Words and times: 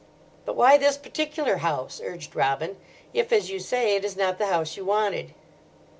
"But 0.45 0.55
why 0.55 0.79
this 0.79 0.97
particular 0.97 1.57
house?" 1.57 2.01
urged 2.03 2.35
Robin, 2.35 2.77
"if, 3.13 3.31
as 3.31 3.51
you 3.51 3.59
say, 3.59 3.95
it 3.95 4.03
is 4.03 4.17
not 4.17 4.39
the 4.39 4.47
house 4.47 4.75
you 4.75 4.83
wanted." 4.83 5.35